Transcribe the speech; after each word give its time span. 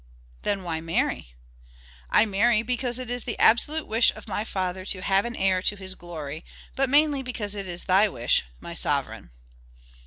"Then 0.41 0.63
why 0.63 0.81
marry?" 0.81 1.35
"I 2.09 2.25
marry 2.25 2.63
because 2.63 2.97
it 2.97 3.11
is 3.11 3.23
the 3.25 3.37
absolute 3.37 3.85
wish 3.85 4.09
of 4.15 4.27
my 4.27 4.43
father 4.43 4.83
to 4.85 5.01
have 5.03 5.25
an 5.25 5.35
heir 5.35 5.61
to 5.61 5.75
his 5.75 5.93
glory, 5.93 6.43
but 6.75 6.89
mainly 6.89 7.21
because 7.21 7.53
it 7.53 7.67
is 7.67 7.85
thy 7.85 8.09
wish, 8.09 8.43
my 8.59 8.73
sovereign." 8.73 9.29